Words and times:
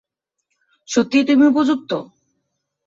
সত্যি 0.89 1.19
তুমি 1.27 1.43
উপযুক্ত? 1.47 1.91